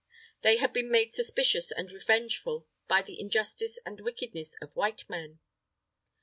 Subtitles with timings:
[0.41, 5.37] They had been made suspicious and revengeful by the injustice and wickedness of white men.